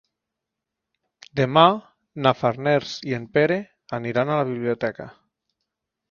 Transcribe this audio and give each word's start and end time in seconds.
Demà 1.39 1.65
na 2.25 2.31
Farners 2.39 2.93
i 3.09 3.13
en 3.17 3.27
Pere 3.39 3.57
aniran 4.01 4.31
a 4.31 4.39
la 4.41 4.47
biblioteca. 4.53 5.07